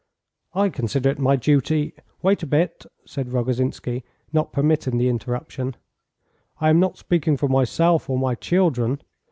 "I 0.55 0.69
consider 0.69 1.09
it 1.11 1.19
my 1.19 1.35
duty" 1.35 1.93
"Wait 2.23 2.41
a 2.41 2.47
bit," 2.47 2.87
said 3.05 3.29
Rogozhinsky, 3.31 4.01
not 4.33 4.51
permitting 4.51 4.97
the 4.97 5.09
interruption. 5.09 5.75
"I 6.59 6.71
am 6.71 6.79
not 6.79 6.97
speaking 6.97 7.37
for 7.37 7.47
myself 7.47 8.09
or 8.09 8.17
my 8.17 8.33
children. 8.33 9.03